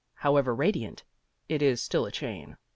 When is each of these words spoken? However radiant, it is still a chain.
However 0.15 0.55
radiant, 0.55 1.03
it 1.47 1.61
is 1.61 1.79
still 1.79 2.07
a 2.07 2.11
chain. 2.11 2.57